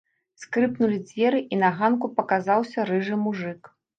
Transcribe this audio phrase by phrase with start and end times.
[0.43, 3.73] Скрыпнулі дзверы, і на ганку паказаўся рыжы мужык.